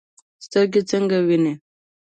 [0.45, 1.53] سترګې څنګه ویني؟